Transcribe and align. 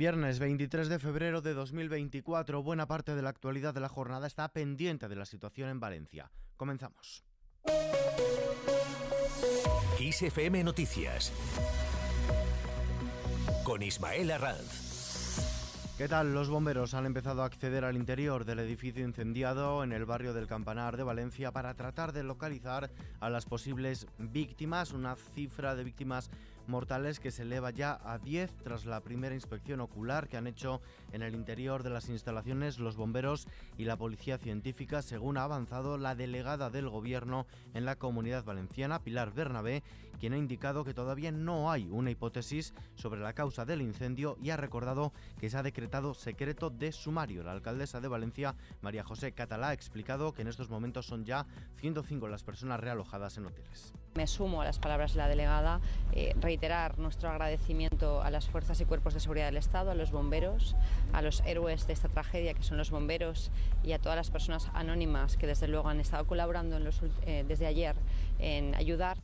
Viernes 0.00 0.38
23 0.38 0.88
de 0.88 0.98
febrero 0.98 1.42
de 1.42 1.52
2024, 1.52 2.62
buena 2.62 2.86
parte 2.86 3.14
de 3.14 3.20
la 3.20 3.28
actualidad 3.28 3.74
de 3.74 3.80
la 3.80 3.90
jornada 3.90 4.26
está 4.26 4.48
pendiente 4.48 5.08
de 5.08 5.14
la 5.14 5.26
situación 5.26 5.68
en 5.68 5.78
Valencia. 5.78 6.30
Comenzamos. 6.56 7.22
XFM 9.98 10.64
Noticias 10.64 11.34
con 13.62 13.82
Ismael 13.82 14.30
Arranz. 14.30 14.90
¿Qué 16.00 16.08
tal? 16.08 16.32
Los 16.32 16.48
bomberos 16.48 16.94
han 16.94 17.04
empezado 17.04 17.42
a 17.42 17.44
acceder 17.44 17.84
al 17.84 17.94
interior 17.94 18.46
del 18.46 18.60
edificio 18.60 19.04
incendiado 19.04 19.84
en 19.84 19.92
el 19.92 20.06
barrio 20.06 20.32
del 20.32 20.46
Campanar 20.46 20.96
de 20.96 21.02
Valencia 21.02 21.52
para 21.52 21.74
tratar 21.74 22.14
de 22.14 22.22
localizar 22.22 22.90
a 23.20 23.28
las 23.28 23.44
posibles 23.44 24.06
víctimas, 24.16 24.92
una 24.92 25.14
cifra 25.14 25.74
de 25.74 25.84
víctimas 25.84 26.30
mortales 26.70 27.20
que 27.20 27.30
se 27.30 27.42
eleva 27.42 27.70
ya 27.70 28.00
a 28.02 28.18
10 28.18 28.50
tras 28.62 28.86
la 28.86 29.00
primera 29.00 29.34
inspección 29.34 29.80
ocular 29.80 30.28
que 30.28 30.38
han 30.38 30.46
hecho 30.46 30.80
en 31.12 31.22
el 31.22 31.34
interior 31.34 31.82
de 31.82 31.90
las 31.90 32.08
instalaciones 32.08 32.78
los 32.78 32.96
bomberos 32.96 33.46
y 33.76 33.84
la 33.84 33.96
policía 33.96 34.38
científica, 34.38 35.02
según 35.02 35.36
ha 35.36 35.42
avanzado 35.42 35.98
la 35.98 36.14
delegada 36.14 36.70
del 36.70 36.88
gobierno 36.88 37.46
en 37.74 37.84
la 37.84 37.96
comunidad 37.96 38.44
valenciana, 38.44 39.02
Pilar 39.02 39.34
Bernabé, 39.34 39.82
quien 40.20 40.34
ha 40.34 40.38
indicado 40.38 40.84
que 40.84 40.94
todavía 40.94 41.32
no 41.32 41.72
hay 41.72 41.88
una 41.90 42.10
hipótesis 42.10 42.74
sobre 42.94 43.20
la 43.20 43.32
causa 43.32 43.64
del 43.64 43.80
incendio 43.80 44.36
y 44.42 44.50
ha 44.50 44.56
recordado 44.56 45.12
que 45.40 45.48
se 45.48 45.56
ha 45.56 45.62
decretado 45.62 46.14
secreto 46.14 46.70
de 46.70 46.92
sumario. 46.92 47.42
La 47.42 47.52
alcaldesa 47.52 48.00
de 48.00 48.08
Valencia, 48.08 48.54
María 48.82 49.02
José 49.02 49.32
Catalá, 49.32 49.68
ha 49.68 49.72
explicado 49.72 50.32
que 50.32 50.42
en 50.42 50.48
estos 50.48 50.68
momentos 50.68 51.06
son 51.06 51.24
ya 51.24 51.46
105 51.76 52.28
las 52.28 52.44
personas 52.44 52.78
realojadas 52.80 53.38
en 53.38 53.46
hoteles. 53.46 53.94
Me 54.14 54.26
sumo 54.26 54.60
a 54.60 54.64
las 54.64 54.78
palabras 54.78 55.12
de 55.12 55.18
la 55.18 55.28
delegada, 55.28 55.80
eh, 56.12 56.34
reiterar 56.40 56.98
nuestro 56.98 57.30
agradecimiento 57.30 58.22
a 58.22 58.30
las 58.30 58.48
fuerzas 58.48 58.80
y 58.80 58.84
cuerpos 58.84 59.14
de 59.14 59.20
seguridad 59.20 59.46
del 59.46 59.56
Estado, 59.56 59.90
a 59.90 59.94
los 59.94 60.10
bomberos, 60.10 60.76
a 61.12 61.22
los 61.22 61.42
héroes 61.46 61.86
de 61.86 61.92
esta 61.92 62.08
tragedia 62.08 62.52
que 62.54 62.62
son 62.62 62.76
los 62.76 62.90
bomberos 62.90 63.50
y 63.82 63.92
a 63.92 63.98
todas 63.98 64.16
las 64.16 64.30
personas 64.30 64.68
anónimas 64.74 65.36
que 65.36 65.46
desde 65.46 65.68
luego 65.68 65.88
han 65.88 66.00
estado 66.00 66.26
colaborando 66.26 66.78
eh, 67.22 67.44
desde 67.46 67.66
ayer 67.66 67.96
en 68.38 68.74
ayudar. 68.74 69.16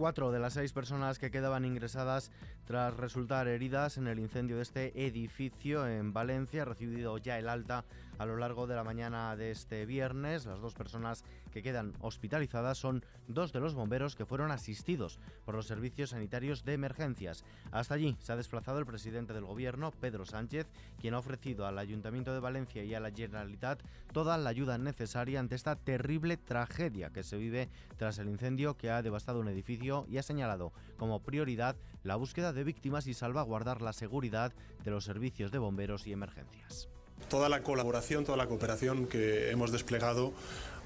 Cuatro 0.00 0.32
de 0.32 0.38
las 0.38 0.54
seis 0.54 0.72
personas 0.72 1.18
que 1.18 1.30
quedaban 1.30 1.66
ingresadas 1.66 2.32
tras 2.64 2.96
resultar 2.96 3.48
heridas 3.48 3.98
en 3.98 4.06
el 4.06 4.18
incendio 4.18 4.56
de 4.56 4.62
este 4.62 5.06
edificio 5.06 5.86
en 5.86 6.14
Valencia, 6.14 6.64
recibido 6.64 7.18
ya 7.18 7.38
el 7.38 7.50
alta 7.50 7.84
a 8.20 8.26
lo 8.26 8.36
largo 8.36 8.66
de 8.66 8.74
la 8.74 8.84
mañana 8.84 9.34
de 9.34 9.50
este 9.50 9.86
viernes. 9.86 10.44
Las 10.44 10.60
dos 10.60 10.74
personas 10.74 11.24
que 11.50 11.62
quedan 11.62 11.94
hospitalizadas 12.00 12.76
son 12.76 13.02
dos 13.28 13.50
de 13.50 13.60
los 13.60 13.72
bomberos 13.72 14.14
que 14.14 14.26
fueron 14.26 14.50
asistidos 14.50 15.18
por 15.46 15.54
los 15.54 15.66
servicios 15.66 16.10
sanitarios 16.10 16.62
de 16.62 16.74
emergencias. 16.74 17.46
Hasta 17.72 17.94
allí 17.94 18.18
se 18.20 18.32
ha 18.32 18.36
desplazado 18.36 18.78
el 18.78 18.84
presidente 18.84 19.32
del 19.32 19.46
gobierno, 19.46 19.90
Pedro 19.90 20.26
Sánchez, 20.26 20.66
quien 21.00 21.14
ha 21.14 21.18
ofrecido 21.18 21.66
al 21.66 21.78
Ayuntamiento 21.78 22.34
de 22.34 22.40
Valencia 22.40 22.84
y 22.84 22.92
a 22.92 23.00
la 23.00 23.10
Generalitat 23.10 23.82
toda 24.12 24.36
la 24.36 24.50
ayuda 24.50 24.76
necesaria 24.76 25.40
ante 25.40 25.54
esta 25.54 25.76
terrible 25.76 26.36
tragedia 26.36 27.08
que 27.08 27.22
se 27.22 27.38
vive 27.38 27.70
tras 27.96 28.18
el 28.18 28.28
incendio 28.28 28.76
que 28.76 28.90
ha 28.90 29.00
devastado 29.00 29.40
un 29.40 29.48
edificio 29.48 30.04
y 30.10 30.18
ha 30.18 30.22
señalado 30.22 30.74
como 30.98 31.22
prioridad 31.22 31.74
la 32.02 32.16
búsqueda 32.16 32.52
de 32.52 32.64
víctimas 32.64 33.06
y 33.06 33.14
salvaguardar 33.14 33.80
la 33.80 33.94
seguridad 33.94 34.52
de 34.84 34.90
los 34.90 35.04
servicios 35.04 35.50
de 35.52 35.58
bomberos 35.58 36.06
y 36.06 36.12
emergencias 36.12 36.90
toda 37.28 37.48
la 37.48 37.62
colaboración, 37.62 38.24
toda 38.24 38.36
la 38.36 38.46
cooperación 38.46 39.06
que 39.06 39.50
hemos 39.50 39.72
desplegado 39.72 40.32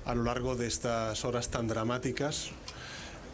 a 0.05 0.15
lo 0.15 0.25
largo 0.25 0.57
de 0.57 0.67
estas 0.67 1.25
horas 1.25 1.49
tan 1.49 1.67
dramáticas 1.67 2.51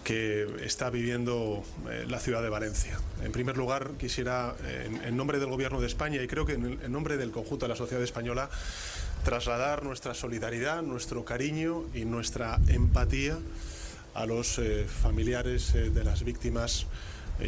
que 0.05 0.47
está 0.65 0.91
viviendo 0.91 1.63
eh, 1.91 2.07
la 2.09 2.19
ciudad 2.21 2.43
de 2.43 2.49
Valencia. 2.49 2.99
En 3.23 3.33
primer 3.33 3.57
lugar, 3.57 3.93
quisiera, 3.99 4.55
en, 5.05 5.17
nombre 5.17 5.39
del 5.39 5.51
Gobierno 5.51 5.81
de 5.81 5.87
España 5.87 6.23
y 6.23 6.27
creo 6.27 6.47
que 6.47 6.55
en, 6.55 6.91
nombre 6.91 7.17
del 7.17 7.31
conjunto 7.31 7.67
de 7.67 7.71
la 7.71 7.77
sociedad 7.77 8.03
española, 8.03 8.49
trasladar 9.25 9.85
nuestra 9.85 10.15
solidaridad, 10.15 10.83
nuestro 10.83 11.25
cariño 11.25 11.85
y 11.95 12.07
nuestra 12.07 12.59
empatía 12.69 13.39
a 14.15 14.27
los 14.27 14.59
eh, 14.59 14.87
familiares 14.87 15.75
eh, 15.75 15.91
de 15.91 16.05
las 16.05 16.25
víctimas 16.25 16.87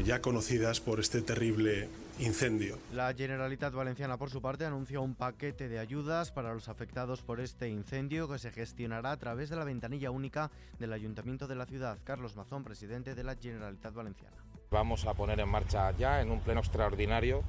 ya 0.06 0.22
conocidas 0.22 0.80
por 0.80 1.00
este 1.00 1.20
terrible 1.20 1.86
incendio. 2.22 2.78
La 2.92 3.12
Generalitat 3.14 3.74
Valenciana, 3.74 4.16
por 4.16 4.30
su 4.30 4.40
parte, 4.40 4.64
anunció 4.64 5.02
un 5.02 5.14
paquete 5.14 5.68
de 5.68 5.78
ayudas 5.78 6.30
para 6.30 6.54
los 6.54 6.68
afectados 6.68 7.22
por 7.22 7.40
este 7.40 7.68
incendio 7.68 8.28
que 8.28 8.38
se 8.38 8.52
gestionará 8.52 9.12
a 9.12 9.16
través 9.16 9.50
de 9.50 9.56
la 9.56 9.64
ventanilla 9.64 10.10
única 10.10 10.50
del 10.78 10.92
Ayuntamiento 10.92 11.46
de 11.46 11.56
la 11.56 11.66
ciudad. 11.66 11.98
Carlos 12.04 12.36
Mazón, 12.36 12.64
presidente 12.64 13.14
de 13.14 13.24
la 13.24 13.36
Generalitat 13.36 13.94
Valenciana. 13.94 14.36
Vamos 14.70 15.06
a 15.06 15.14
poner 15.14 15.40
en 15.40 15.48
marcha 15.48 15.90
ya 15.92 16.20
en 16.20 16.30
un 16.30 16.40
pleno 16.40 16.60
extraordinario 16.60 17.42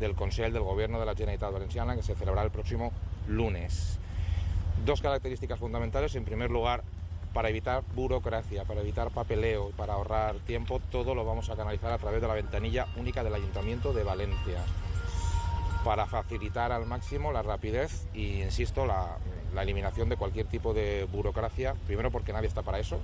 del 0.00 0.14
Consejo 0.14 0.50
del 0.50 0.62
Gobierno 0.62 1.00
de 1.00 1.06
la 1.06 1.14
Generalitat 1.14 1.52
Valenciana 1.52 1.96
que 1.96 2.02
se 2.02 2.14
celebrará 2.14 2.44
el 2.44 2.52
próximo 2.52 2.92
lunes. 3.26 3.98
Dos 4.84 5.00
características 5.00 5.58
fundamentales. 5.58 6.14
En 6.14 6.24
primer 6.24 6.50
lugar, 6.50 6.82
para 7.32 7.48
evitar 7.48 7.82
burocracia, 7.94 8.64
para 8.64 8.80
evitar 8.80 9.10
papeleo, 9.10 9.70
para 9.76 9.94
ahorrar 9.94 10.36
tiempo, 10.40 10.80
todo 10.90 11.14
lo 11.14 11.24
vamos 11.24 11.50
a 11.50 11.56
canalizar 11.56 11.92
a 11.92 11.98
través 11.98 12.20
de 12.20 12.28
la 12.28 12.34
ventanilla 12.34 12.86
única 12.96 13.22
del 13.22 13.34
Ayuntamiento 13.34 13.92
de 13.92 14.02
Valencia, 14.02 14.64
para 15.84 16.06
facilitar 16.06 16.72
al 16.72 16.86
máximo 16.86 17.32
la 17.32 17.42
rapidez 17.42 18.06
y, 18.14 18.42
insisto, 18.42 18.86
la, 18.86 19.18
eliminación 19.60 20.08
de 20.08 20.16
cualquier 20.16 20.46
tipo 20.46 20.72
de 20.72 21.08
burocracia, 21.10 21.74
primero 21.86 22.12
porque 22.12 22.32
nadie 22.32 22.46
está 22.46 22.62
para 22.62 22.78
eso, 22.78 23.00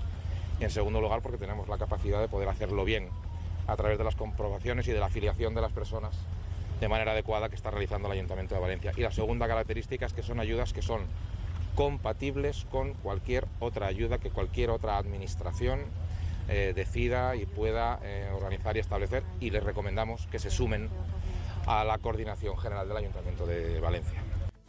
y 0.60 0.64
en 0.64 0.70
segundo 0.70 1.00
lugar 1.00 1.20
porque 1.20 1.38
tenemos 1.38 1.68
la 1.68 1.78
capacidad 1.78 2.20
de 2.20 2.28
poder 2.28 2.48
hacerlo 2.48 2.84
bien 2.84 3.08
a 3.66 3.74
través 3.76 3.98
de 3.98 4.04
las 4.04 4.14
comprobaciones 4.14 4.86
y 4.86 4.92
de 4.92 5.00
la 5.00 5.06
afiliación 5.06 5.54
de 5.54 5.60
las 5.60 5.72
personas 5.72 6.14
de 6.80 6.88
manera 6.88 7.12
adecuada 7.12 7.48
que 7.48 7.56
está 7.56 7.70
realizando 7.70 8.06
el 8.06 8.12
Ayuntamiento 8.12 8.54
de 8.54 8.60
Valencia. 8.60 8.92
Y 8.96 9.00
la 9.00 9.10
segunda 9.10 9.48
característica 9.48 10.06
es 10.06 10.12
que 10.12 10.22
son 10.22 10.38
ayudas 10.38 10.72
que 10.72 10.82
son 10.82 11.02
compatibles 11.74 12.66
con 12.70 12.94
cualquier 12.94 13.46
otra 13.60 13.86
ayuda 13.86 14.18
que 14.18 14.30
cualquier 14.30 14.70
otra 14.70 14.98
administración 14.98 15.80
eh, 16.48 16.72
decida 16.74 17.36
y 17.36 17.46
pueda 17.46 17.98
eh, 18.02 18.30
organizar 18.34 18.76
y 18.76 18.80
establecer 18.80 19.22
y 19.40 19.50
les 19.50 19.62
recomendamos 19.62 20.26
que 20.26 20.38
se 20.38 20.50
sumen 20.50 20.90
a 21.66 21.84
la 21.84 21.98
coordinación 21.98 22.58
general 22.58 22.86
del 22.88 22.98
Ayuntamiento 22.98 23.46
de 23.46 23.80
Valencia. 23.80 24.23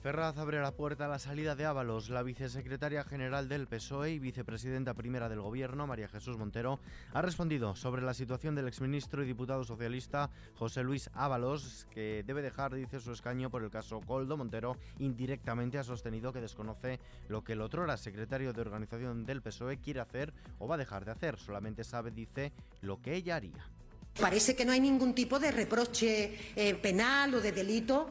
Ferraz 0.05 0.37
abre 0.37 0.61
la 0.61 0.71
puerta 0.71 1.05
a 1.05 1.07
la 1.07 1.17
salida 1.17 1.55
de 1.55 1.65
Ábalos. 1.65 2.11
La 2.11 2.21
vicesecretaria 2.21 3.03
general 3.03 3.49
del 3.49 3.65
PSOE 3.65 4.11
y 4.11 4.19
vicepresidenta 4.19 4.93
primera 4.93 5.29
del 5.29 5.41
Gobierno, 5.41 5.87
María 5.87 6.07
Jesús 6.07 6.37
Montero, 6.37 6.79
ha 7.11 7.23
respondido 7.23 7.75
sobre 7.75 8.03
la 8.03 8.13
situación 8.13 8.53
del 8.53 8.67
exministro 8.67 9.23
y 9.23 9.25
diputado 9.25 9.63
socialista 9.63 10.29
José 10.59 10.83
Luis 10.83 11.09
Ábalos, 11.15 11.87
que 11.89 12.23
debe 12.23 12.43
dejar, 12.43 12.75
dice, 12.75 12.99
su 12.99 13.13
escaño 13.13 13.49
por 13.49 13.63
el 13.63 13.71
caso 13.71 13.99
Coldo. 14.01 14.37
Montero 14.37 14.77
indirectamente 14.99 15.79
ha 15.79 15.83
sostenido 15.83 16.31
que 16.31 16.39
desconoce 16.39 16.99
lo 17.27 17.43
que 17.43 17.53
el 17.53 17.61
otrora 17.61 17.97
secretario 17.97 18.53
de 18.53 18.61
organización 18.61 19.25
del 19.25 19.41
PSOE 19.41 19.79
quiere 19.79 20.01
hacer 20.01 20.35
o 20.59 20.67
va 20.67 20.75
a 20.75 20.77
dejar 20.77 21.03
de 21.03 21.13
hacer. 21.13 21.39
Solamente 21.39 21.83
sabe, 21.83 22.11
dice, 22.11 22.53
lo 22.81 23.01
que 23.01 23.15
ella 23.15 23.37
haría. 23.37 23.67
Parece 24.21 24.55
que 24.55 24.65
no 24.65 24.71
hay 24.71 24.81
ningún 24.81 25.15
tipo 25.15 25.39
de 25.39 25.51
reproche 25.51 26.53
eh, 26.55 26.75
penal 26.75 27.33
o 27.33 27.41
de 27.41 27.51
delito 27.51 28.07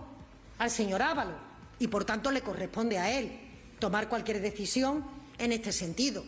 al 0.59 0.71
señor 0.73 1.01
Ábalos 1.01 1.54
y 1.85 1.87
por 1.87 2.07
tanto 2.07 2.31
le 2.31 2.41
corresponde 2.41 2.97
a 2.97 3.11
él 3.11 3.31
tomar 3.79 4.09
cualquier 4.09 4.41
decisión 4.41 5.05
en 5.37 5.53
este 5.53 5.71
sentido. 5.71 6.25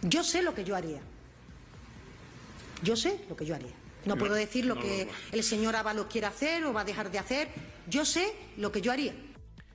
Yo 0.00 0.24
sé 0.24 0.40
lo 0.40 0.54
que 0.54 0.64
yo 0.64 0.74
haría. 0.74 1.00
Yo 2.82 2.96
sé 2.96 3.20
lo 3.28 3.36
que 3.36 3.44
yo 3.44 3.54
haría. 3.54 3.74
No 4.06 4.16
puedo 4.16 4.32
decir 4.32 4.64
lo 4.64 4.80
que 4.80 5.08
el 5.30 5.42
señor 5.42 5.76
Ábalos 5.76 6.06
quiere 6.06 6.26
hacer 6.26 6.64
o 6.64 6.72
va 6.72 6.80
a 6.80 6.84
dejar 6.84 7.10
de 7.10 7.18
hacer. 7.18 7.48
Yo 7.86 8.06
sé 8.06 8.32
lo 8.56 8.72
que 8.72 8.80
yo 8.80 8.92
haría. 8.92 9.14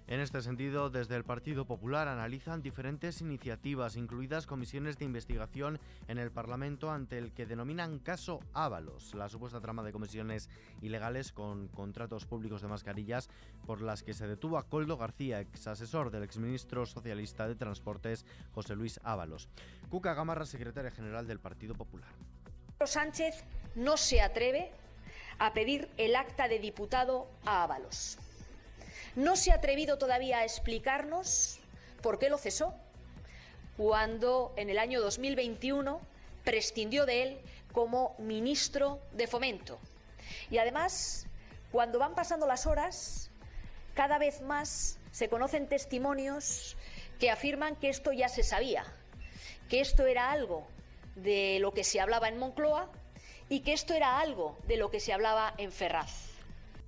En 0.08 0.20
este 0.20 0.42
sentido, 0.42 0.90
desde 0.90 1.16
el 1.16 1.24
Partido 1.24 1.66
Popular 1.66 2.10
analizan 2.10 2.62
diferentes 2.62 3.22
iniciativas, 3.22 3.96
incluidas 3.96 4.46
comisiones 4.46 4.98
de 4.98 5.06
investigación 5.06 5.80
en 6.10 6.18
el 6.18 6.30
Parlamento 6.30 6.92
ante 6.92 7.18
el 7.18 7.32
que 7.32 7.46
denominan 7.46 8.00
caso 8.00 8.42
Ábalos, 8.54 9.14
la 9.14 9.30
supuesta 9.30 9.62
trama 9.62 9.82
de 9.82 9.94
comisiones 9.94 10.50
ilegales 10.82 11.32
con 11.32 11.70
contratos 11.70 12.26
públicos 12.26 12.62
de 12.62 12.68
mascarillas 12.68 13.30
por 13.66 13.82
las 13.82 14.04
que 14.04 14.14
se 14.14 14.28
detuvo 14.28 14.58
a 14.58 14.68
Coldo 14.68 14.98
García, 14.98 15.40
ex 15.40 15.68
asesor 15.68 16.12
del 16.12 16.24
exministro 16.24 16.86
socialista 16.86 17.48
de 17.48 17.56
Transportes 17.56 18.26
José 18.54 18.76
Luis 18.76 19.00
Ábalos. 19.04 19.48
Cuca 19.90 20.14
Gamarra, 20.14 20.46
secretaria 20.46 20.92
general 20.92 21.28
del 21.28 21.40
Partido 21.40 21.76
Popular. 21.76 22.10
Sánchez 22.86 23.46
no 23.76 23.96
se 23.96 24.20
atreve 24.20 24.72
a 25.40 25.54
pedir 25.54 25.88
el 25.96 26.18
acta 26.18 26.50
de 26.50 26.60
diputado 26.60 27.30
a 27.46 27.64
Ábalos 27.64 28.18
no 29.16 29.36
se 29.36 29.52
ha 29.52 29.56
atrevido 29.56 29.98
todavía 29.98 30.40
a 30.40 30.44
explicarnos 30.44 31.60
por 32.02 32.20
qué 32.20 32.30
lo 32.30 32.38
cesó 32.38 32.74
cuando 33.78 34.54
en 34.58 34.70
el 34.70 34.78
año 34.78 35.02
2021 35.02 36.02
prescindió 36.44 37.06
de 37.06 37.24
él 37.24 37.42
como 37.72 38.16
ministro 38.20 39.00
de 39.14 39.28
Fomento. 39.28 39.80
Y 40.50 40.58
además, 40.58 41.26
cuando 41.72 42.00
van 42.00 42.16
pasando 42.16 42.46
las 42.46 42.66
horas, 42.66 43.32
cada 43.94 44.18
vez 44.18 44.42
más 44.42 45.00
se 45.12 45.30
conocen 45.30 45.68
testimonios 45.68 46.78
que 47.20 47.30
afirman 47.30 47.76
que 47.76 47.90
esto 47.90 48.12
ya 48.12 48.30
se 48.30 48.44
sabía, 48.44 48.86
que 49.70 49.80
esto 49.80 50.06
era 50.06 50.32
algo 50.32 50.68
de 51.16 51.58
lo 51.62 51.72
que 51.72 51.84
se 51.84 52.00
hablaba 52.00 52.28
en 52.28 52.38
Moncloa 52.38 52.92
y 53.50 53.62
que 53.62 53.74
esto 53.74 53.94
era 53.94 54.20
algo 54.20 54.58
de 54.68 54.78
lo 54.78 54.90
que 54.90 55.00
se 55.00 55.14
hablaba 55.14 55.54
en 55.58 55.72
Ferraz. 55.72 56.33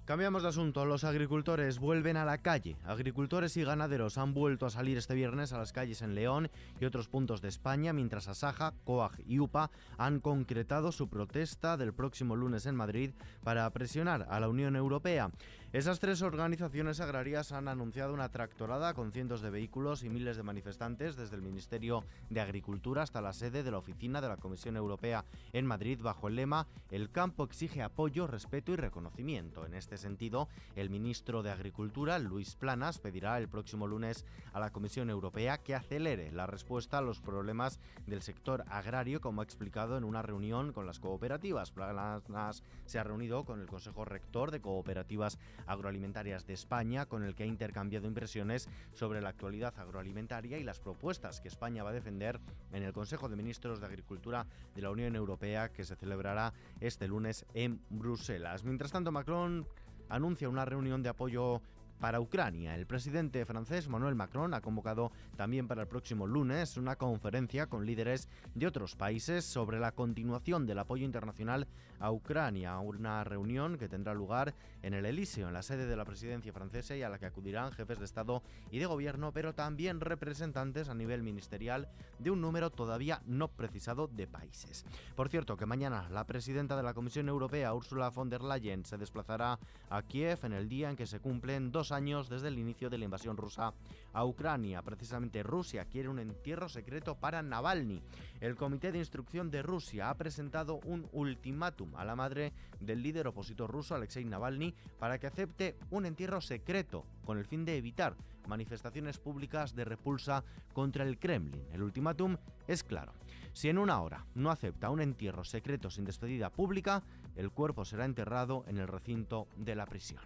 Cambiamos 0.05 0.43
de 0.43 0.49
asunto. 0.49 0.85
Los 0.85 1.03
agricultores 1.03 1.79
vuelven 1.79 2.15
a 2.15 2.25
la 2.25 2.37
calle. 2.37 2.77
Agricultores 2.85 3.57
y 3.57 3.63
ganaderos 3.63 4.19
han 4.19 4.35
vuelto 4.35 4.67
a 4.67 4.69
salir 4.69 4.99
este 4.99 5.15
viernes 5.15 5.51
a 5.51 5.57
las 5.57 5.73
calles 5.73 6.03
en 6.03 6.13
León 6.13 6.51
y 6.79 6.85
otros 6.85 7.07
puntos 7.07 7.41
de 7.41 7.47
España, 7.47 7.91
mientras 7.91 8.27
Asaja, 8.27 8.75
COAG 8.83 9.13
y 9.25 9.39
UPA 9.39 9.71
han 9.97 10.19
concretado 10.19 10.91
su 10.91 11.09
protesta 11.09 11.75
del 11.75 11.91
próximo 11.91 12.35
lunes 12.35 12.67
en 12.67 12.75
Madrid 12.75 13.13
para 13.43 13.67
presionar 13.71 14.27
a 14.29 14.39
la 14.39 14.47
Unión 14.47 14.75
Europea. 14.75 15.31
Esas 15.75 15.99
tres 15.99 16.21
organizaciones 16.21 17.01
agrarias 17.01 17.51
han 17.51 17.67
anunciado 17.67 18.13
una 18.13 18.29
tractorada 18.29 18.93
con 18.93 19.11
cientos 19.11 19.41
de 19.41 19.49
vehículos 19.49 20.05
y 20.05 20.09
miles 20.09 20.37
de 20.37 20.43
manifestantes 20.43 21.17
desde 21.17 21.35
el 21.35 21.41
Ministerio 21.41 22.05
de 22.29 22.39
Agricultura 22.39 23.01
hasta 23.01 23.19
la 23.19 23.33
sede 23.33 23.61
de 23.61 23.71
la 23.71 23.79
oficina 23.79 24.21
de 24.21 24.29
la 24.29 24.37
Comisión 24.37 24.77
Europea 24.77 25.25
en 25.51 25.65
Madrid 25.65 25.99
bajo 26.01 26.29
el 26.29 26.37
lema 26.37 26.65
El 26.91 27.11
campo 27.11 27.43
exige 27.43 27.83
apoyo, 27.83 28.25
respeto 28.25 28.71
y 28.71 28.77
reconocimiento. 28.77 29.65
En 29.65 29.73
este 29.73 29.97
sentido, 29.97 30.47
el 30.77 30.89
ministro 30.89 31.43
de 31.43 31.51
Agricultura, 31.51 32.19
Luis 32.19 32.55
Planas, 32.55 32.99
pedirá 32.99 33.37
el 33.37 33.49
próximo 33.49 33.85
lunes 33.85 34.23
a 34.53 34.61
la 34.61 34.71
Comisión 34.71 35.09
Europea 35.09 35.57
que 35.57 35.75
acelere 35.75 36.31
la 36.31 36.47
respuesta 36.47 36.99
a 36.99 37.01
los 37.01 37.19
problemas 37.19 37.81
del 38.07 38.21
sector 38.21 38.63
agrario, 38.69 39.19
como 39.19 39.41
ha 39.41 39.43
explicado 39.43 39.97
en 39.97 40.05
una 40.05 40.21
reunión 40.21 40.71
con 40.71 40.85
las 40.85 40.99
cooperativas. 40.99 41.71
Planas 41.71 42.63
se 42.85 42.97
ha 42.97 43.03
reunido 43.03 43.43
con 43.43 43.59
el 43.59 43.67
Consejo 43.67 44.05
Rector 44.05 44.51
de 44.51 44.61
Cooperativas 44.61 45.37
Agroalimentarias 45.67 46.45
de 46.45 46.53
España, 46.53 47.05
con 47.05 47.23
el 47.23 47.35
que 47.35 47.43
ha 47.43 47.47
intercambiado 47.47 48.07
impresiones 48.07 48.69
sobre 48.93 49.21
la 49.21 49.29
actualidad 49.29 49.77
agroalimentaria 49.77 50.57
y 50.57 50.63
las 50.63 50.79
propuestas 50.79 51.41
que 51.41 51.47
España 51.47 51.83
va 51.83 51.91
a 51.91 51.93
defender 51.93 52.39
en 52.71 52.83
el 52.83 52.93
Consejo 52.93 53.29
de 53.29 53.35
Ministros 53.35 53.79
de 53.79 53.85
Agricultura 53.85 54.45
de 54.75 54.81
la 54.81 54.91
Unión 54.91 55.15
Europea, 55.15 55.69
que 55.69 55.83
se 55.83 55.95
celebrará 55.95 56.53
este 56.79 57.07
lunes 57.07 57.45
en 57.53 57.81
Bruselas. 57.89 58.63
Mientras 58.63 58.91
tanto, 58.91 59.11
Macron 59.11 59.67
anuncia 60.09 60.49
una 60.49 60.65
reunión 60.65 61.01
de 61.03 61.09
apoyo 61.09 61.61
para 61.99 62.19
Ucrania. 62.19 62.75
El 62.75 62.85
presidente 62.85 63.45
francés 63.45 63.87
Manuel 63.87 64.15
Macron 64.15 64.53
ha 64.53 64.61
convocado 64.61 65.11
también 65.35 65.67
para 65.67 65.81
el 65.83 65.87
próximo 65.87 66.27
lunes 66.27 66.77
una 66.77 66.95
conferencia 66.95 67.67
con 67.67 67.85
líderes 67.85 68.29
de 68.53 68.67
otros 68.67 68.95
países 68.95 69.45
sobre 69.45 69.79
la 69.79 69.91
continuación 69.91 70.65
del 70.65 70.79
apoyo 70.79 71.05
internacional 71.05 71.67
a 71.99 72.11
Ucrania, 72.11 72.77
una 72.79 73.23
reunión 73.23 73.77
que 73.77 73.87
tendrá 73.87 74.13
lugar 74.13 74.53
en 74.83 74.93
el 74.93 75.05
Elíseo, 75.05 75.47
en 75.47 75.53
la 75.53 75.63
sede 75.63 75.85
de 75.85 75.95
la 75.95 76.05
presidencia 76.05 76.53
francesa 76.53 76.95
y 76.95 77.03
a 77.03 77.09
la 77.09 77.17
que 77.17 77.25
acudirán 77.25 77.71
jefes 77.71 77.99
de 77.99 78.05
Estado 78.05 78.43
y 78.71 78.79
de 78.79 78.85
Gobierno, 78.85 79.31
pero 79.31 79.53
también 79.53 80.01
representantes 80.01 80.89
a 80.89 80.93
nivel 80.93 81.23
ministerial 81.23 81.87
de 82.19 82.31
un 82.31 82.41
número 82.41 82.69
todavía 82.69 83.21
no 83.25 83.47
precisado 83.47 84.07
de 84.07 84.27
países. 84.27 84.85
Por 85.15 85.29
cierto, 85.29 85.57
que 85.57 85.65
mañana 85.65 86.09
la 86.09 86.25
presidenta 86.25 86.75
de 86.75 86.83
la 86.83 86.93
Comisión 86.93 87.29
Europea, 87.29 87.73
Ursula 87.73 88.09
von 88.09 88.29
der 88.29 88.43
Leyen, 88.43 88.85
se 88.85 88.97
desplazará 88.97 89.59
a 89.89 90.01
Kiev 90.01 90.39
en 90.43 90.53
el 90.53 90.69
día 90.69 90.89
en 90.89 90.95
que 90.95 91.07
se 91.07 91.19
cumplen 91.19 91.71
dos 91.71 91.84
años 91.91 92.29
desde 92.29 92.47
el 92.49 92.59
inicio 92.59 92.89
de 92.89 92.97
la 92.97 93.05
invasión 93.05 93.37
rusa 93.37 93.73
a 94.13 94.25
Ucrania. 94.25 94.81
Precisamente 94.81 95.43
Rusia 95.43 95.85
quiere 95.85 96.09
un 96.09 96.19
entierro 96.19 96.69
secreto 96.69 97.15
para 97.15 97.41
Navalny. 97.41 98.01
El 98.39 98.55
Comité 98.55 98.91
de 98.91 98.99
Instrucción 98.99 99.49
de 99.51 99.61
Rusia 99.61 100.09
ha 100.09 100.17
presentado 100.17 100.79
un 100.85 101.07
ultimátum 101.11 101.95
a 101.95 102.05
la 102.05 102.15
madre 102.15 102.53
del 102.79 103.01
líder 103.01 103.27
opositor 103.27 103.69
ruso 103.69 103.95
Alexei 103.95 104.25
Navalny 104.25 104.73
para 104.99 105.19
que 105.19 105.27
acepte 105.27 105.77
un 105.89 106.05
entierro 106.05 106.41
secreto 106.41 107.05
con 107.25 107.37
el 107.37 107.45
fin 107.45 107.65
de 107.65 107.77
evitar 107.77 108.15
manifestaciones 108.47 109.17
públicas 109.17 109.75
de 109.75 109.85
repulsa 109.85 110.43
contra 110.73 111.03
el 111.03 111.17
Kremlin. 111.17 111.65
El 111.71 111.83
ultimátum 111.83 112.37
es 112.67 112.83
claro. 112.83 113.13
Si 113.53 113.69
en 113.69 113.77
una 113.77 114.01
hora 114.01 114.25
no 114.35 114.51
acepta 114.51 114.89
un 114.89 115.01
entierro 115.01 115.43
secreto 115.43 115.89
sin 115.89 116.05
despedida 116.05 116.49
pública, 116.49 117.03
el 117.35 117.51
cuerpo 117.51 117.85
será 117.85 118.05
enterrado 118.05 118.65
en 118.67 118.77
el 118.77 118.87
recinto 118.87 119.47
de 119.55 119.75
la 119.75 119.85
prisión. 119.85 120.21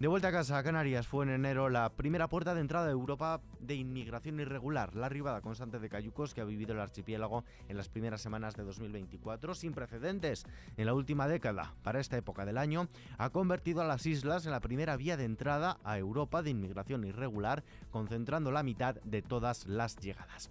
De 0.00 0.08
vuelta 0.08 0.28
a 0.28 0.32
casa, 0.32 0.62
Canarias 0.62 1.06
fue 1.06 1.26
en 1.26 1.30
enero 1.30 1.68
la 1.68 1.90
primera 1.90 2.26
puerta 2.26 2.54
de 2.54 2.62
entrada 2.62 2.86
de 2.86 2.92
Europa 2.92 3.42
de 3.60 3.74
inmigración 3.74 4.40
irregular, 4.40 4.96
la 4.96 5.04
arribada 5.04 5.42
constante 5.42 5.78
de 5.78 5.90
cayucos 5.90 6.32
que 6.32 6.40
ha 6.40 6.46
vivido 6.46 6.72
el 6.72 6.80
archipiélago 6.80 7.44
en 7.68 7.76
las 7.76 7.90
primeras 7.90 8.22
semanas 8.22 8.56
de 8.56 8.62
2024, 8.62 9.54
sin 9.54 9.74
precedentes 9.74 10.46
en 10.78 10.86
la 10.86 10.94
última 10.94 11.28
década. 11.28 11.74
Para 11.82 12.00
esta 12.00 12.16
época 12.16 12.46
del 12.46 12.56
año, 12.56 12.88
ha 13.18 13.28
convertido 13.28 13.82
a 13.82 13.86
las 13.86 14.06
islas 14.06 14.46
en 14.46 14.52
la 14.52 14.60
primera 14.60 14.96
vía 14.96 15.18
de 15.18 15.24
entrada 15.24 15.76
a 15.84 15.98
Europa 15.98 16.40
de 16.40 16.48
inmigración 16.48 17.04
irregular, 17.04 17.62
concentrando 17.90 18.50
la 18.52 18.62
mitad 18.62 18.94
de 19.04 19.20
todas 19.20 19.66
las 19.66 19.96
llegadas. 19.96 20.50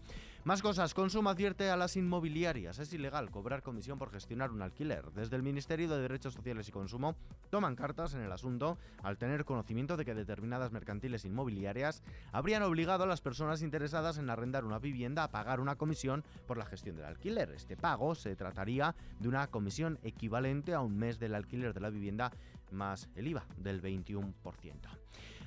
Más 0.49 0.63
cosas. 0.63 0.95
Consumo 0.95 1.29
advierte 1.29 1.69
a 1.69 1.77
las 1.77 1.95
inmobiliarias. 1.95 2.79
Es 2.79 2.91
ilegal 2.91 3.29
cobrar 3.29 3.61
comisión 3.61 3.99
por 3.99 4.09
gestionar 4.09 4.49
un 4.49 4.63
alquiler. 4.63 5.11
Desde 5.11 5.35
el 5.35 5.43
Ministerio 5.43 5.87
de 5.87 6.01
Derechos 6.01 6.33
Sociales 6.33 6.67
y 6.67 6.71
Consumo 6.71 7.15
toman 7.51 7.75
cartas 7.75 8.15
en 8.15 8.21
el 8.21 8.31
asunto 8.31 8.79
al 9.03 9.19
tener 9.19 9.45
conocimiento 9.45 9.95
de 9.95 10.05
que 10.05 10.15
determinadas 10.15 10.71
mercantiles 10.71 11.23
inmobiliarias 11.23 12.01
habrían 12.31 12.63
obligado 12.63 13.03
a 13.03 13.05
las 13.05 13.21
personas 13.21 13.61
interesadas 13.61 14.17
en 14.17 14.27
arrendar 14.31 14.65
una 14.65 14.79
vivienda 14.79 15.23
a 15.23 15.29
pagar 15.29 15.59
una 15.59 15.75
comisión 15.75 16.23
por 16.47 16.57
la 16.57 16.65
gestión 16.65 16.95
del 16.95 17.05
alquiler. 17.05 17.51
Este 17.51 17.77
pago 17.77 18.15
se 18.15 18.35
trataría 18.35 18.95
de 19.19 19.27
una 19.27 19.45
comisión 19.51 19.99
equivalente 20.01 20.73
a 20.73 20.81
un 20.81 20.97
mes 20.97 21.19
del 21.19 21.35
alquiler 21.35 21.75
de 21.75 21.81
la 21.81 21.91
vivienda 21.91 22.31
más 22.71 23.07
el 23.13 23.27
IVA 23.27 23.45
del 23.57 23.83
21%. 23.83 24.33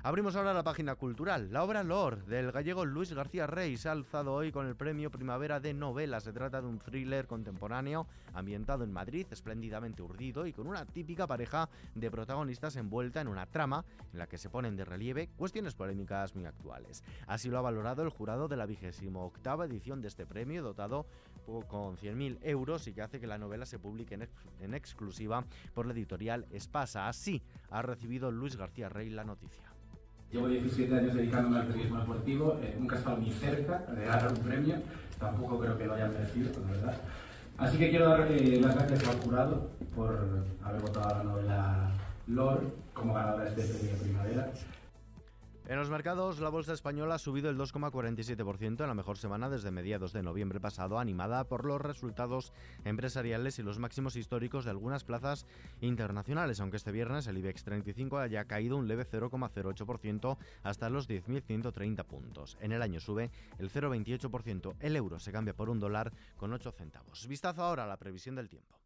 Abrimos 0.04 0.34
ahora 0.34 0.52
la 0.52 0.64
página 0.64 0.96
cultural. 0.96 1.52
La 1.52 1.62
obra 1.62 1.84
Lor 1.84 2.25
del 2.25 2.50
gallego 2.50 2.84
Luis 2.84 3.12
García 3.12 3.46
Rey 3.46 3.76
se 3.76 3.88
ha 3.88 3.93
alzado 3.93 4.32
hoy 4.34 4.50
con 4.50 4.66
el 4.66 4.75
premio 4.75 5.12
Primavera 5.12 5.60
de 5.60 5.75
Novela. 5.75 6.19
Se 6.19 6.32
trata 6.32 6.60
de 6.60 6.66
un 6.66 6.81
thriller 6.81 7.28
contemporáneo 7.28 8.08
ambientado 8.34 8.82
en 8.82 8.93
Madrid, 8.93 9.28
espléndidamente 9.31 10.02
urdido 10.02 10.44
y 10.44 10.52
con 10.52 10.66
una 10.66 10.87
típica 10.87 11.28
pareja 11.28 11.69
de 11.94 12.10
protagonistas 12.10 12.75
envuelta 12.75 13.20
en 13.20 13.28
una 13.28 13.46
trama 13.46 13.84
en 14.12 14.19
la 14.19 14.26
que 14.26 14.38
se 14.38 14.50
ponen 14.50 14.75
de 14.75 14.84
relieve 14.84 15.28
cuestiones 15.37 15.76
polémicas 15.76 16.34
muy 16.34 16.46
actuales. 16.46 17.04
Así 17.28 17.49
lo 17.49 17.58
ha 17.58 17.62
valorado 17.62 18.02
el 18.02 18.10
jurado 18.10 18.49
de 18.49 18.56
la 18.56 18.66
vigésimo 18.66 19.25
octava 19.25 19.66
edición 19.66 20.02
de 20.02 20.08
este 20.08 20.26
premio, 20.26 20.64
dotado 20.64 21.06
con 21.69 21.96
100.000 21.96 22.38
euros 22.43 22.88
y 22.88 22.93
que 22.93 23.02
hace 23.02 23.20
que 23.20 23.28
la 23.28 23.38
novela 23.38 23.66
se 23.66 23.78
publique 23.78 24.16
en, 24.16 24.28
en 24.58 24.75
exclusiva 24.75 25.44
por 25.75 25.87
la 25.87 25.93
editorial 25.93 26.44
Espasa. 26.50 27.06
Así 27.06 27.40
ha 27.70 27.82
recibido 27.82 28.32
Luis 28.32 28.56
García 28.56 28.88
Rey 28.88 29.08
la 29.08 29.22
noticia. 29.22 29.71
Llevo 30.32 30.49
17 30.49 30.94
años 30.94 31.14
dedicándome 31.14 31.58
al 31.58 31.67
periodismo 31.67 31.99
deportivo, 31.99 32.58
eh, 32.62 32.75
nunca 32.79 32.96
he 32.96 32.99
estado 32.99 33.19
ni 33.19 33.31
cerca 33.31 33.84
de 33.94 34.06
ganar 34.06 34.32
un 34.32 34.38
premio, 34.38 34.76
tampoco 35.20 35.61
creo 35.61 35.76
que 35.76 35.84
lo 35.84 35.93
haya 35.93 36.08
merecido, 36.08 36.50
la 36.64 36.70
verdad. 36.73 36.94
Así 37.58 37.76
que 37.76 37.90
quiero 37.90 38.08
dar 38.08 38.26
eh, 38.31 38.58
las 38.58 38.75
gracias 38.75 39.06
al 39.08 39.20
jurado 39.20 39.69
por 39.94 40.46
haber 40.64 40.81
votado 40.81 41.19
la 41.19 41.23
novela 41.23 41.90
Lore 42.29 42.67
como 42.94 43.12
ganadora 43.12 43.44
de 43.44 43.61
este 43.61 43.75
premio 43.75 43.99
Primavera 43.99 44.50
en 45.69 45.76
los 45.76 45.90
mercados, 45.90 46.40
la 46.40 46.49
bolsa 46.49 46.73
española 46.73 47.14
ha 47.14 47.19
subido 47.19 47.49
el 47.49 47.57
2,47% 47.57 48.81
en 48.81 48.88
la 48.88 48.95
mejor 48.95 49.16
semana 49.16 49.49
desde 49.49 49.71
mediados 49.71 50.12
de 50.12 50.23
noviembre 50.23 50.61
pasado, 50.61 50.99
animada 50.99 51.45
por 51.45 51.64
los 51.64 51.81
resultados 51.81 52.52
empresariales 52.85 53.59
y 53.59 53.62
los 53.62 53.78
máximos 53.78 54.16
históricos 54.16 54.64
de 54.64 54.71
algunas 54.71 55.04
plazas 55.04 55.47
internacionales, 55.81 56.61
aunque 56.61 56.76
este 56.78 56.92
viernes 56.92 57.26
el 57.26 57.38
IBEX 57.38 57.64
35 57.64 58.19
haya 58.19 58.45
caído 58.45 58.76
un 58.76 58.88
leve 58.88 59.07
0,08% 59.07 60.37
hasta 60.62 60.90
los 60.90 61.09
10.130 61.09 62.04
puntos. 62.04 62.59
En 62.61 62.73
el 62.73 62.83
año 62.83 62.99
sube 62.99 63.31
el 63.59 63.71
0,28%. 63.71 64.75
El 64.81 64.97
euro 64.97 65.21
se 65.21 65.33
cambia 65.33 65.54
por 65.54 65.71
un 65.71 65.78
dólar 65.78 66.12
con 66.37 66.52
8 66.52 66.73
centavos. 66.73 67.26
Vistazo 67.28 67.62
ahora 67.62 67.85
a 67.85 67.88
la 67.88 67.97
previsión 67.97 68.35
del 68.35 68.49
tiempo. 68.49 68.81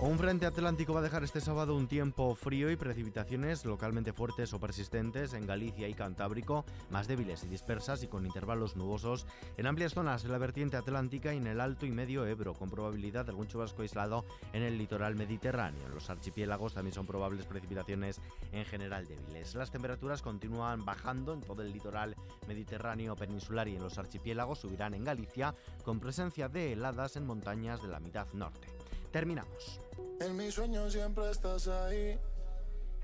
Un 0.00 0.16
frente 0.16 0.46
atlántico 0.46 0.92
va 0.92 1.00
a 1.00 1.02
dejar 1.02 1.24
este 1.24 1.40
sábado 1.40 1.74
un 1.74 1.88
tiempo 1.88 2.36
frío 2.36 2.70
y 2.70 2.76
precipitaciones 2.76 3.64
localmente 3.64 4.12
fuertes 4.12 4.52
o 4.52 4.60
persistentes 4.60 5.32
en 5.32 5.44
Galicia 5.44 5.88
y 5.88 5.94
Cantábrico, 5.94 6.64
más 6.88 7.08
débiles 7.08 7.42
y 7.42 7.48
dispersas 7.48 8.04
y 8.04 8.06
con 8.06 8.24
intervalos 8.24 8.76
nubosos 8.76 9.26
en 9.56 9.66
amplias 9.66 9.94
zonas 9.94 10.24
en 10.24 10.30
la 10.30 10.38
vertiente 10.38 10.76
atlántica 10.76 11.34
y 11.34 11.38
en 11.38 11.48
el 11.48 11.60
Alto 11.60 11.84
y 11.84 11.90
Medio 11.90 12.24
Ebro, 12.26 12.54
con 12.54 12.70
probabilidad 12.70 13.24
de 13.24 13.32
algún 13.32 13.48
chubasco 13.48 13.82
aislado 13.82 14.24
en 14.52 14.62
el 14.62 14.78
litoral 14.78 15.16
mediterráneo. 15.16 15.84
En 15.86 15.94
los 15.94 16.10
archipiélagos 16.10 16.74
también 16.74 16.94
son 16.94 17.04
probables 17.04 17.46
precipitaciones 17.46 18.20
en 18.52 18.64
general 18.66 19.04
débiles. 19.08 19.56
Las 19.56 19.72
temperaturas 19.72 20.22
continúan 20.22 20.84
bajando 20.84 21.34
en 21.34 21.40
todo 21.40 21.62
el 21.62 21.72
litoral 21.72 22.14
mediterráneo 22.46 23.16
peninsular 23.16 23.66
y 23.66 23.74
en 23.74 23.82
los 23.82 23.98
archipiélagos 23.98 24.60
subirán 24.60 24.94
en 24.94 25.02
Galicia, 25.02 25.56
con 25.82 25.98
presencia 25.98 26.48
de 26.48 26.74
heladas 26.74 27.16
en 27.16 27.26
montañas 27.26 27.82
de 27.82 27.88
la 27.88 27.98
mitad 27.98 28.28
norte. 28.32 28.68
Terminamos. 29.10 29.80
En 30.20 30.36
mi 30.36 30.50
sueño 30.50 30.90
siempre 30.90 31.30
estás 31.30 31.68
ahí. 31.68 32.18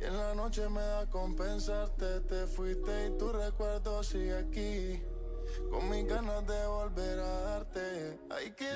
Y 0.00 0.04
en 0.04 0.16
la 0.16 0.34
noche 0.34 0.68
me 0.68 0.80
da 0.80 1.08
compensarte. 1.08 2.20
Te 2.20 2.46
fuiste 2.46 3.06
y 3.06 3.18
tu 3.18 3.32
recuerdo 3.32 4.02
sigue 4.02 4.36
aquí. 4.36 5.02
Con 5.70 5.88
mis 5.90 6.06
ganas 6.06 6.46
de 6.46 6.66
volver 6.66 7.18
a 7.18 7.40
darte. 7.40 8.18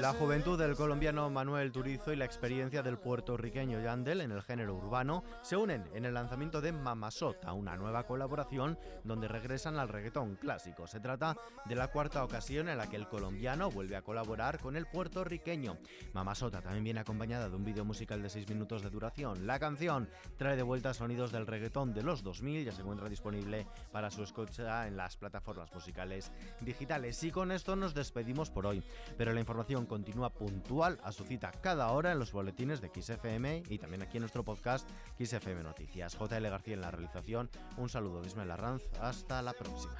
La 0.00 0.12
juventud 0.12 0.58
del 0.58 0.76
colombiano 0.76 1.28
Manuel 1.30 1.73
Turizo 1.73 2.12
y 2.12 2.16
la 2.16 2.25
experiencia 2.25 2.82
del 2.82 2.99
puertorriqueño 2.99 3.80
Yandel 3.80 4.20
en 4.20 4.32
el 4.32 4.42
género 4.42 4.75
urbano 4.75 5.25
se 5.42 5.56
unen 5.56 5.85
en 5.94 6.04
el 6.04 6.14
lanzamiento 6.14 6.61
de 6.61 6.73
Mamasota, 6.73 7.52
una 7.52 7.76
nueva 7.76 8.06
colaboración 8.06 8.78
donde 9.04 9.28
regresan 9.28 9.78
al 9.78 9.88
reggaetón 9.88 10.37
clásico. 10.37 10.87
Se 10.87 11.00
trata 11.00 11.37
de 11.66 11.75
la 11.75 11.88
cuarta 11.88 12.25
ocasión 12.25 12.68
en 12.68 12.78
la 12.78 12.88
que 12.88 12.97
el 12.97 13.08
colombiano 13.08 13.70
vuelve 13.70 13.97
a 13.97 14.02
colaborar 14.02 14.58
con 14.61 14.76
el 14.76 14.87
puertorriqueño. 14.87 15.78
Mamasota 16.12 16.61
también 16.61 16.85
viene 16.85 17.00
acompañada 17.00 17.49
de 17.49 17.56
un 17.56 17.64
vídeo 17.64 17.85
musical 17.85 18.23
de 18.23 18.30
6 18.30 18.49
minutos 18.49 18.82
de 18.82 18.90
duración. 18.90 19.47
La 19.47 19.58
canción 19.58 20.08
trae 20.37 20.56
de 20.56 20.62
vuelta 20.62 20.94
sonidos 20.94 21.32
del 21.32 21.47
reggaetón 21.47 21.92
de 21.92 22.02
los 22.02 22.23
2000, 22.23 22.64
ya 22.64 22.73
se 22.73 22.82
encuentra 22.82 23.08
disponible 23.08 23.66
para 23.92 24.11
su 24.11 24.23
escucha 24.23 24.87
en 24.87 24.97
las 24.97 25.16
plataformas 25.16 25.73
musicales 25.73 26.32
digitales. 26.68 27.22
Y 27.25 27.30
con 27.30 27.50
esto 27.50 27.75
nos 27.76 27.94
despedimos 27.94 28.50
por 28.50 28.66
hoy, 28.66 28.82
pero 29.16 29.32
la 29.32 29.40
información 29.40 29.87
continúa 29.87 30.30
puntual 30.30 30.98
a 31.02 31.12
su 31.12 31.25
cita 31.25 31.50
cada 31.50 31.90
hora 31.90 32.12
en 32.12 32.18
los 32.18 32.32
boletines 32.32 32.80
de 32.80 32.90
XFM 32.94 33.64
y 33.68 33.78
también 33.78 34.02
aquí 34.02 34.18
en 34.18 34.22
nuestro 34.22 34.44
podcast 34.44 34.88
XFM 35.18 35.62
Noticias. 35.62 36.16
JL 36.16 36.48
García 36.48 36.75
en 36.75 36.82
la 36.82 36.90
realización, 36.90 37.50
un 37.76 37.88
saludo 37.88 38.20
de 38.20 38.28
Ismael 38.28 38.50
Arranz, 38.50 38.82
hasta 39.00 39.42
la 39.42 39.52
próxima. 39.52 39.96